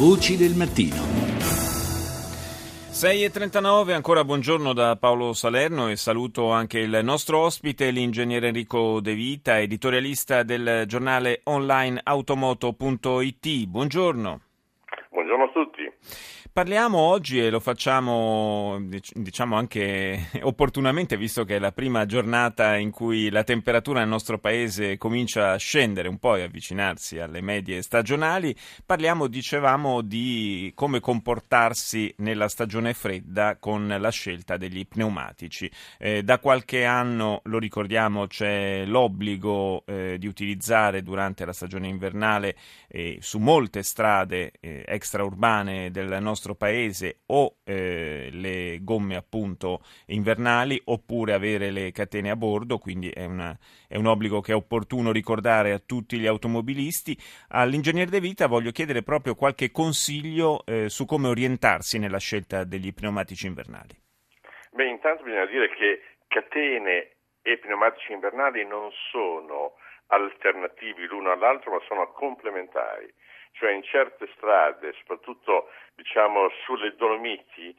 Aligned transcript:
Voci 0.00 0.38
del 0.38 0.54
mattino. 0.56 0.96
6.39, 2.88 3.92
ancora 3.92 4.24
buongiorno 4.24 4.72
da 4.72 4.96
Paolo 4.96 5.34
Salerno 5.34 5.90
e 5.90 5.96
saluto 5.96 6.52
anche 6.52 6.78
il 6.78 7.00
nostro 7.02 7.40
ospite, 7.40 7.90
l'ingegnere 7.90 8.46
Enrico 8.46 9.00
De 9.00 9.12
Vita, 9.12 9.60
editorialista 9.60 10.42
del 10.42 10.84
giornale 10.86 11.42
online 11.44 12.00
automoto.it. 12.02 13.66
Buongiorno. 13.66 14.40
Buongiorno 15.10 15.44
a 15.44 15.50
tutti. 15.52 15.82
Parliamo 16.52 16.98
oggi 16.98 17.38
e 17.38 17.48
lo 17.48 17.60
facciamo 17.60 18.84
diciamo 19.14 19.56
anche 19.56 20.30
opportunamente 20.42 21.16
visto 21.16 21.44
che 21.44 21.56
è 21.56 21.58
la 21.60 21.70
prima 21.70 22.06
giornata 22.06 22.76
in 22.76 22.90
cui 22.90 23.30
la 23.30 23.44
temperatura 23.44 24.00
nel 24.00 24.08
nostro 24.08 24.36
paese 24.40 24.98
comincia 24.98 25.52
a 25.52 25.56
scendere 25.56 26.08
un 26.08 26.18
po' 26.18 26.34
e 26.34 26.42
avvicinarsi 26.42 27.20
alle 27.20 27.40
medie 27.40 27.82
stagionali. 27.82 28.52
Parliamo, 28.84 29.28
dicevamo, 29.28 30.00
di 30.00 30.72
come 30.74 30.98
comportarsi 30.98 32.12
nella 32.18 32.48
stagione 32.48 32.94
fredda 32.94 33.56
con 33.56 33.86
la 33.86 34.10
scelta 34.10 34.56
degli 34.56 34.88
pneumatici. 34.88 35.70
Eh, 35.98 36.24
da 36.24 36.40
qualche 36.40 36.84
anno, 36.84 37.42
lo 37.44 37.58
ricordiamo, 37.60 38.26
c'è 38.26 38.84
l'obbligo 38.86 39.84
eh, 39.86 40.16
di 40.18 40.26
utilizzare 40.26 41.04
durante 41.04 41.44
la 41.44 41.52
stagione 41.52 41.86
invernale 41.86 42.56
eh, 42.88 43.18
su 43.20 43.38
molte 43.38 43.84
strade 43.84 44.50
eh, 44.58 44.84
extraurbane 44.84 45.92
del 45.92 46.18
nostro 46.20 46.38
nostro 46.40 46.54
paese 46.54 47.20
o 47.26 47.56
eh, 47.64 48.30
le 48.32 48.78
gomme 48.80 49.16
appunto 49.16 49.80
invernali 50.06 50.80
oppure 50.86 51.34
avere 51.34 51.70
le 51.70 51.92
catene 51.92 52.30
a 52.30 52.36
bordo, 52.36 52.78
quindi 52.78 53.10
è, 53.10 53.26
una, 53.26 53.54
è, 53.86 53.96
un 53.96 54.06
obbligo 54.06 54.40
che 54.40 54.52
è 54.52 54.54
opportuno 54.54 55.12
ricordare 55.12 55.72
a 55.72 55.78
tutti 55.78 56.18
gli 56.18 56.26
automobilisti. 56.26 57.14
All'ingegnere 57.50 58.10
De 58.10 58.20
Vita 58.20 58.46
voglio 58.46 58.70
chiedere 58.70 59.02
proprio 59.02 59.34
qualche 59.34 59.70
consiglio 59.70 60.64
eh, 60.64 60.88
su 60.88 61.04
come 61.04 61.28
orientarsi 61.28 61.98
nella 61.98 62.18
scelta 62.18 62.64
degli 62.64 62.94
pneumatici 62.94 63.46
invernali. 63.46 63.94
Beh, 64.72 64.88
intanto 64.88 65.24
bisogna 65.24 65.46
dire 65.46 65.68
che 65.68 66.00
catene 66.26 67.16
e 67.42 67.58
pneumatici 67.58 68.12
invernali 68.12 68.64
non 68.66 68.88
sono 69.10 69.74
alternativi 70.06 71.06
l'uno 71.06 71.32
all'altro, 71.32 71.72
ma 71.72 71.80
sono 71.86 72.10
complementari 72.12 73.12
cioè 73.52 73.72
in 73.72 73.82
certe 73.82 74.28
strade, 74.36 74.92
soprattutto 74.94 75.70
diciamo 75.94 76.48
sulle 76.64 76.94
Dolomiti, 76.96 77.76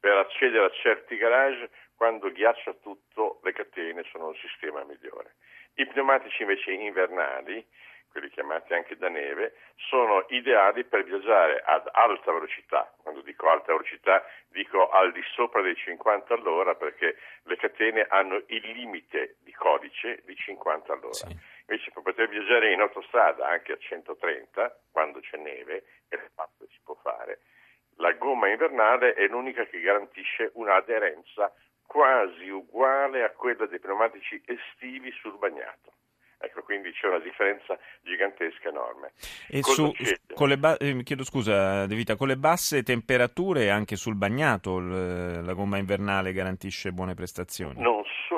per 0.00 0.16
accedere 0.16 0.66
a 0.66 0.70
certi 0.70 1.16
garage, 1.16 1.70
quando 1.96 2.30
ghiaccia 2.30 2.74
tutto, 2.74 3.40
le 3.42 3.52
catene 3.52 4.04
sono 4.10 4.30
il 4.30 4.38
sistema 4.38 4.84
migliore. 4.84 5.34
I 5.74 5.86
pneumatici 5.86 6.42
invece 6.42 6.72
invernali, 6.72 7.66
quelli 8.10 8.30
chiamati 8.30 8.72
anche 8.72 8.96
da 8.96 9.08
neve, 9.08 9.54
sono 9.76 10.24
ideali 10.28 10.84
per 10.84 11.04
viaggiare 11.04 11.62
ad 11.64 11.88
alta 11.92 12.32
velocità. 12.32 12.92
Quando 13.02 13.20
dico 13.20 13.48
alta 13.48 13.72
velocità 13.72 14.24
dico 14.48 14.88
al 14.88 15.12
di 15.12 15.22
sopra 15.34 15.60
dei 15.60 15.76
50 15.76 16.34
all'ora 16.34 16.74
perché 16.74 17.16
le 17.42 17.56
catene 17.56 18.06
hanno 18.08 18.42
il 18.46 18.70
limite 18.72 19.36
di 19.40 19.52
codice 19.52 20.22
di 20.24 20.34
50 20.34 20.92
all'ora. 20.92 21.12
Sì. 21.12 21.36
Invece 21.68 21.90
per 21.92 22.02
poter 22.02 22.28
viaggiare 22.28 22.72
in 22.72 22.80
autostrada 22.80 23.46
anche 23.46 23.72
a 23.72 23.76
130, 23.76 24.78
quando 25.18 25.20
c'è 25.20 25.36
neve, 25.36 25.84
e 26.08 26.18
fatto 26.34 26.66
si 26.70 26.78
può 26.82 26.96
fare, 27.02 27.40
la 27.96 28.12
gomma 28.12 28.48
invernale 28.48 29.14
è 29.14 29.26
l'unica 29.26 29.64
che 29.66 29.80
garantisce 29.80 30.50
un'aderenza 30.54 31.52
quasi 31.86 32.48
uguale 32.48 33.24
a 33.24 33.30
quella 33.30 33.66
dei 33.66 33.80
pneumatici 33.80 34.40
estivi 34.44 35.10
sul 35.20 35.36
bagnato. 35.38 35.92
Ecco, 36.40 36.62
quindi 36.62 36.92
c'è 36.92 37.08
una 37.08 37.18
differenza 37.18 37.76
gigantesca 38.02 38.68
enorme. 38.68 39.10
E 39.48 39.60
su, 39.64 39.92
con 40.34 40.48
le 40.48 40.56
ba- 40.56 40.76
eh, 40.76 41.02
chiedo 41.02 41.24
scusa, 41.24 41.84
De 41.86 41.96
Vita, 41.96 42.14
con 42.14 42.28
le 42.28 42.36
basse 42.36 42.84
temperature 42.84 43.70
anche 43.70 43.96
sul 43.96 44.14
bagnato 44.14 44.78
l- 44.78 45.44
la 45.44 45.52
gomma 45.54 45.78
invernale 45.78 46.32
garantisce 46.32 46.92
buone 46.92 47.14
prestazioni? 47.14 47.80
Non 47.82 48.04
solo 48.28 48.37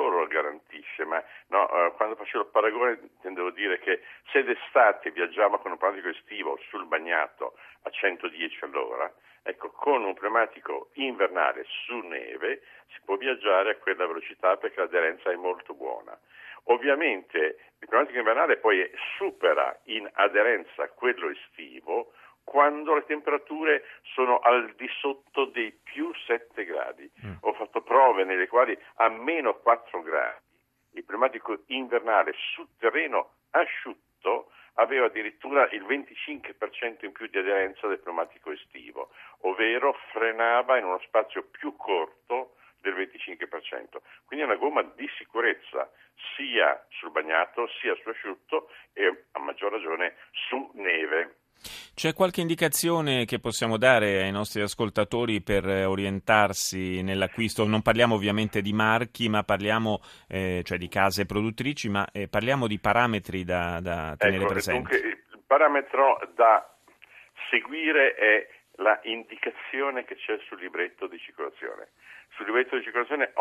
no, 1.61 1.87
uh, 1.87 1.93
quando 1.95 2.15
facevo 2.15 2.43
il 2.43 2.49
paragone 2.49 2.99
intendevo 3.01 3.51
dire 3.51 3.79
che 3.79 4.01
se 4.31 4.43
d'estate 4.43 5.11
viaggiamo 5.11 5.59
con 5.59 5.71
un 5.71 5.77
pneumatico 5.77 6.09
estivo 6.09 6.59
sul 6.69 6.85
bagnato 6.85 7.55
a 7.83 7.89
110 7.89 8.63
all'ora, 8.63 9.11
ecco, 9.43 9.69
con 9.71 10.03
un 10.03 10.13
pneumatico 10.13 10.89
invernale 10.93 11.65
su 11.85 11.97
neve 11.97 12.61
si 12.93 12.99
può 13.05 13.15
viaggiare 13.15 13.71
a 13.71 13.75
quella 13.77 14.07
velocità 14.07 14.57
perché 14.57 14.79
l'aderenza 14.79 15.31
è 15.31 15.35
molto 15.35 15.73
buona. 15.73 16.17
Ovviamente 16.65 17.57
il 17.79 17.87
pneumatico 17.87 18.19
invernale 18.19 18.57
poi 18.57 18.89
supera 19.17 19.77
in 19.85 20.09
aderenza 20.13 20.89
quello 20.89 21.29
estivo 21.29 22.13
quando 22.43 22.95
le 22.95 23.05
temperature 23.05 23.83
sono 24.01 24.39
al 24.39 24.73
di 24.75 24.87
sotto 24.99 25.45
dei 25.45 25.71
più 25.71 26.11
7 26.25 26.65
gradi. 26.65 27.09
Mm. 27.25 27.33
Ho 27.41 27.53
fatto 27.53 27.81
prove 27.81 28.23
nelle 28.23 28.47
quali 28.47 28.77
a 28.95 29.09
meno 29.09 29.55
4 29.59 30.01
gradi 30.01 30.49
il 30.93 31.03
pneumatico 31.03 31.63
invernale 31.67 32.33
su 32.53 32.67
terreno 32.77 33.35
asciutto 33.51 34.51
aveva 34.75 35.07
addirittura 35.07 35.67
il 35.71 35.83
25% 35.83 37.05
in 37.05 37.11
più 37.11 37.27
di 37.27 37.37
aderenza 37.37 37.87
del 37.87 37.99
pneumatico 37.99 38.51
estivo, 38.51 39.11
ovvero 39.41 39.93
frenava 40.11 40.77
in 40.77 40.85
uno 40.85 40.99
spazio 40.99 41.43
più 41.43 41.75
corto 41.75 42.55
del 42.81 42.95
25%. 42.95 44.01
Quindi 44.25 44.45
è 44.45 44.47
una 44.47 44.55
gomma 44.55 44.81
di 44.81 45.07
sicurezza 45.17 45.89
sia 46.35 46.85
sul 46.89 47.11
bagnato 47.11 47.67
sia 47.79 47.95
su 47.95 48.09
asciutto 48.09 48.69
e 48.93 49.25
a 49.31 49.39
maggior 49.39 49.71
ragione 49.71 50.15
su 50.31 50.71
neve. 50.73 51.40
C'è 51.93 52.13
qualche 52.13 52.41
indicazione 52.41 53.25
che 53.25 53.39
possiamo 53.39 53.77
dare 53.77 54.23
ai 54.23 54.31
nostri 54.31 54.61
ascoltatori 54.61 55.41
per 55.41 55.65
orientarsi 55.65 57.01
nell'acquisto? 57.01 57.65
Non 57.65 57.81
parliamo 57.81 58.15
ovviamente 58.15 58.61
di 58.61 58.73
marchi, 58.73 59.29
ma 59.29 59.43
parliamo 59.43 59.99
eh, 60.27 60.61
cioè 60.63 60.77
di 60.77 60.87
case 60.87 61.25
produttrici, 61.25 61.89
ma 61.89 62.07
eh, 62.11 62.27
parliamo 62.27 62.67
di 62.67 62.79
parametri 62.79 63.43
da, 63.43 63.79
da 63.81 64.15
tenere 64.17 64.43
ecco, 64.43 64.51
presenti. 64.53 64.89
Dunque, 64.91 65.09
il 65.09 65.43
parametro 65.45 66.19
da 66.35 66.65
seguire 67.49 68.15
è 68.15 68.47
la 68.77 68.99
indicazione 69.03 70.05
che 70.05 70.15
c'è 70.15 70.39
sul 70.47 70.59
libretto 70.59 71.07
di 71.07 71.19
circolazione. 71.19 71.89
Sul 72.35 72.45
libretto 72.45 72.77
di 72.77 72.83
circolazione, 72.83 73.33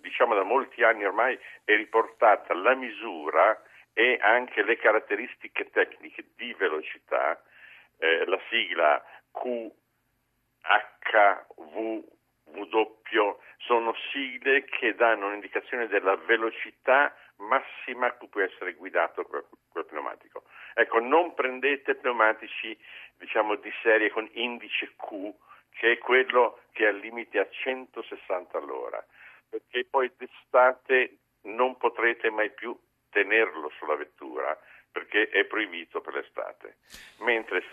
diciamo 0.00 0.34
da 0.34 0.42
molti 0.42 0.82
anni 0.82 1.04
ormai, 1.04 1.38
è 1.64 1.74
riportata 1.76 2.54
la 2.54 2.74
misura 2.74 3.60
e 3.94 4.18
anche 4.20 4.62
le 4.62 4.76
caratteristiche 4.76 5.70
tecniche 5.70 6.24
di 6.36 6.54
velocità, 6.58 7.40
eh, 8.02 8.24
la 8.26 8.40
sigla 8.50 9.00
QHVW 9.30 9.70
sono 13.58 13.94
sigle 14.10 14.64
che 14.64 14.94
danno 14.96 15.28
un'indicazione 15.28 15.86
della 15.86 16.16
velocità 16.16 17.14
massima 17.36 18.08
a 18.08 18.12
cui 18.12 18.26
può 18.26 18.40
essere 18.40 18.74
guidato 18.74 19.22
quel, 19.24 19.46
pneumatico. 19.86 20.42
Ecco, 20.74 20.98
non 20.98 21.34
prendete 21.34 21.94
pneumatici 21.94 22.76
diciamo, 23.18 23.54
di 23.54 23.72
serie 23.82 24.10
con 24.10 24.28
indice 24.32 24.94
Q, 24.96 25.32
che 25.70 25.92
è 25.92 25.98
quello 25.98 26.62
che 26.72 26.88
ha 26.88 26.90
limiti 26.90 27.38
a 27.38 27.48
160 27.48 28.58
all'ora, 28.58 29.04
perché 29.48 29.86
poi 29.88 30.10
d'estate 30.16 31.18
non 31.42 31.76
potrete 31.76 32.30
mai 32.30 32.50
più 32.50 32.76
tenerlo 33.10 33.70
sulla 33.78 33.94
vettura 33.94 34.58
perché 34.92 35.28
è 35.30 35.44
proibito 35.44 36.00
per 36.00 36.14
l'estate. 36.14 36.76
Mentre 37.20 37.64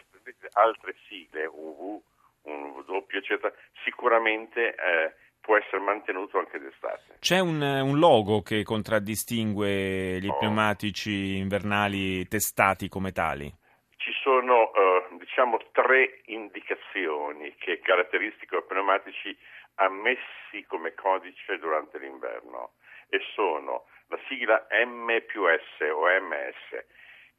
altre 0.54 0.96
sigle, 1.08 1.46
un 1.46 1.74
V, 1.74 2.02
un 2.44 2.84
W, 2.86 3.06
eccetera, 3.10 3.54
sicuramente 3.84 4.76
eh, 4.76 5.14
può 5.42 5.58
essere 5.58 5.80
mantenuto 5.80 6.38
anche 6.38 6.60
d'estate. 6.60 7.18
C'è 7.20 7.40
un, 7.40 7.62
un 7.62 7.98
logo 7.98 8.42
che 8.42 8.64
contraddistingue 8.64 10.20
gli 10.20 10.28
oh. 10.28 10.38
pneumatici 10.38 11.38
invernali 11.38 12.28
testati 12.28 12.88
come 12.88 13.12
tali? 13.12 13.52
Ci 13.98 14.12
sono 14.22 14.72
eh, 14.74 15.08
diciamo 15.18 15.58
tre 15.72 16.22
indicazioni 16.26 17.56
che 17.56 17.80
caratteristico 17.80 18.62
pneumatici 18.64 19.36
ammessi 19.76 20.66
come 20.68 20.94
codice 20.94 21.58
durante 21.58 21.98
l'inverno 22.00 22.74
e 23.10 23.20
sono 23.34 23.86
la 24.08 24.20
sigla 24.28 24.68
M 24.86 25.08
più 25.26 25.44
S 25.46 25.82
o 25.92 26.06
MS 26.06 26.86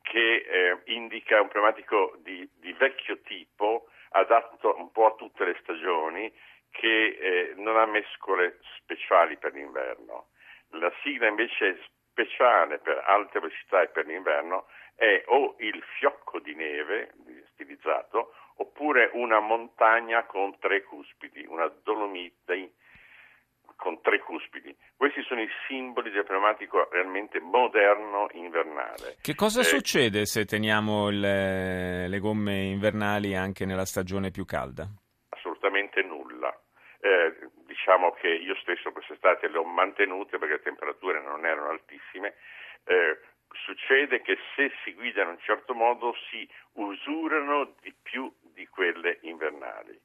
che 0.03 0.37
eh, 0.37 0.79
indica 0.87 1.41
un 1.41 1.49
pneumatico 1.49 2.17
di, 2.19 2.49
di 2.55 2.73
vecchio 2.73 3.21
tipo 3.21 3.89
adatto 4.11 4.77
un 4.77 4.91
po' 4.91 5.07
a 5.07 5.15
tutte 5.15 5.45
le 5.45 5.57
stagioni 5.61 6.33
che 6.71 7.07
eh, 7.09 7.55
non 7.57 7.77
ha 7.77 7.87
mescole 7.87 8.59
speciali 8.77 9.37
per 9.37 9.53
l'inverno. 9.53 10.29
La 10.71 10.93
sigla 11.03 11.29
invece 11.29 11.81
speciale 12.11 12.79
per 12.79 13.03
alte 13.07 13.41
velocità 13.41 13.83
e 13.83 13.89
per 13.89 14.07
l'inverno 14.07 14.67
è 14.95 15.23
o 15.27 15.57
il 15.59 15.83
fiocco 15.99 16.39
di 16.41 16.55
neve 16.55 17.13
stilizzato 17.53 18.35
oppure 18.57 19.11
una 19.15 19.41
montagna 19.41 20.25
con 20.25 20.59
tre 20.59 20.83
cuspidi, 20.83 21.47
una 21.47 21.67
dolomite 21.83 22.55
tre 24.11 24.19
cuspidi. 24.19 24.77
Questi 24.97 25.23
sono 25.23 25.41
i 25.41 25.49
simboli 25.69 26.11
del 26.11 26.25
pneumatico 26.25 26.89
realmente 26.91 27.39
moderno 27.39 28.27
invernale. 28.33 29.17
Che 29.23 29.35
cosa 29.37 29.61
eh, 29.61 29.65
succede 29.65 30.27
se 30.27 30.45
teniamo 30.45 31.09
il, 31.11 31.21
le 31.21 32.19
gomme 32.19 32.63
invernali 32.65 33.37
anche 33.37 33.65
nella 33.65 33.85
stagione 33.85 34.33
più 34.33 34.45
calda? 34.45 34.89
Assolutamente 35.29 36.03
nulla. 36.03 36.51
Eh, 36.99 37.49
diciamo 37.67 38.11
che 38.11 38.29
io 38.29 38.57
stesso 38.57 38.91
quest'estate 38.91 39.49
le 39.49 39.59
ho 39.59 39.65
mantenute 39.65 40.39
perché 40.39 40.55
le 40.55 40.63
temperature 40.63 41.23
non 41.23 41.47
erano 41.47 41.71
altissime. 41.71 42.35
Eh, 42.85 43.21
succede 43.65 44.23
che 44.23 44.37
se 44.57 44.73
si 44.83 44.93
guida 44.95 45.23
in 45.23 45.29
un 45.29 45.39
certo 45.41 45.73
modo 45.73 46.15
si 46.31 46.49
usurano 46.73 47.75
di 47.81 47.95
più 48.03 48.33
di 48.53 48.67
quelle 48.67 49.19
invernali 49.23 49.99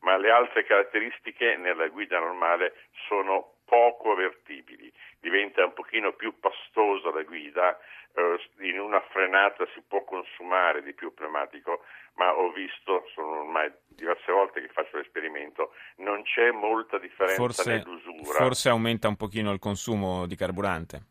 ma 0.00 0.16
le 0.16 0.30
altre 0.30 0.64
caratteristiche 0.64 1.56
nella 1.56 1.88
guida 1.88 2.18
normale 2.18 2.88
sono 3.08 3.54
poco 3.64 4.12
avvertibili, 4.12 4.92
diventa 5.20 5.64
un 5.64 5.72
pochino 5.72 6.12
più 6.12 6.38
pastosa 6.40 7.12
la 7.14 7.22
guida, 7.22 7.78
eh, 8.14 8.68
in 8.68 8.80
una 8.80 9.00
frenata 9.10 9.64
si 9.74 9.82
può 9.86 10.02
consumare 10.02 10.82
di 10.82 10.92
più 10.92 11.14
pneumatico, 11.14 11.84
ma 12.14 12.36
ho 12.36 12.50
visto, 12.50 13.06
sono 13.14 13.40
ormai 13.40 13.70
diverse 13.86 14.32
volte 14.32 14.60
che 14.60 14.68
faccio 14.68 14.96
l'esperimento, 14.96 15.72
non 15.98 16.22
c'è 16.24 16.50
molta 16.50 16.98
differenza 16.98 17.40
forse, 17.40 17.70
nell'usura. 17.70 18.38
Forse 18.38 18.68
aumenta 18.68 19.06
un 19.06 19.16
pochino 19.16 19.52
il 19.52 19.60
consumo 19.60 20.26
di 20.26 20.34
carburante? 20.34 21.02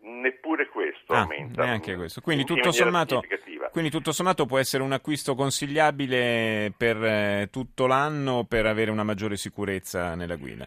Neppure 0.00 0.68
questo 0.68 1.12
ah, 1.12 1.20
aumenta. 1.20 1.64
Neanche 1.64 1.96
questo. 1.96 2.22
Quindi 2.22 2.44
tutto 2.44 2.72
sommato 2.72 3.20
quindi 3.74 3.90
tutto 3.90 4.12
sommato 4.12 4.46
può 4.46 4.60
essere 4.60 4.84
un 4.84 4.92
acquisto 4.92 5.34
consigliabile 5.34 6.72
per 6.78 6.96
eh, 7.02 7.48
tutto 7.50 7.88
l'anno 7.88 8.44
per 8.48 8.66
avere 8.66 8.92
una 8.92 9.02
maggiore 9.02 9.34
sicurezza 9.34 10.14
nella 10.14 10.36
guida. 10.36 10.64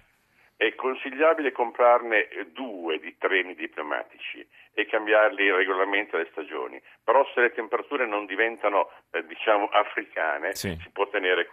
È 0.58 0.76
consigliabile 0.76 1.54
comprarne 1.54 2.28
due 2.52 3.00
di 3.00 3.16
treni 3.18 3.56
diplomatici 3.56 4.46
e 4.74 4.86
cambiarli 4.88 5.50
regolarmente 5.50 6.18
alle 6.18 6.28
stagioni, 6.32 6.82
però 7.02 7.26
se 7.34 7.40
le 7.40 7.54
temperature 7.54 8.06
non 8.06 8.26
diventano 8.26 8.90
eh, 9.12 9.26
diciamo 9.26 9.70
africane 9.72 10.54
sì. 10.56 10.78
si 10.78 10.90
può 10.92 11.08
tenere 11.08 11.48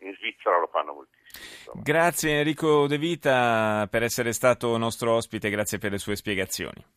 in 0.00 0.12
Svizzera 0.16 0.58
lo 0.58 0.68
fanno 0.72 0.92
moltissimo. 0.92 1.54
Insomma. 1.58 1.82
Grazie 1.84 2.38
Enrico 2.38 2.88
De 2.88 2.98
Vita 2.98 3.86
per 3.88 4.02
essere 4.02 4.32
stato 4.32 4.76
nostro 4.76 5.12
ospite, 5.12 5.50
grazie 5.50 5.78
per 5.78 5.92
le 5.92 5.98
sue 5.98 6.16
spiegazioni. 6.16 6.94